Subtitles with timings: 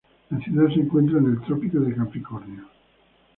[0.31, 2.63] La ciudad se encuentra en el Trópico de Capricornio.